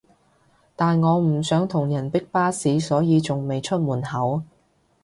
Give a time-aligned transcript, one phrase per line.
[0.75, 4.41] 但我唔想同人逼巴士所以仲未出門口